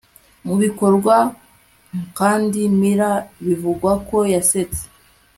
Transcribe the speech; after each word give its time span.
Mubikorwa 0.45 1.15
Kandi 2.17 2.59
Miller 2.79 3.19
bivugwa 3.45 3.91
ko 4.07 4.17
yasetse 4.33 4.81